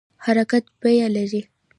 حرکت 0.25 0.65
بیه 0.81 1.07
لري 1.15 1.41